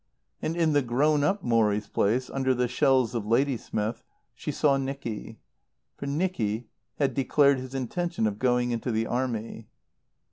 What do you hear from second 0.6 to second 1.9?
the grown up Morrie's